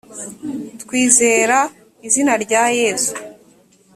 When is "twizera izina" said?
0.81-2.33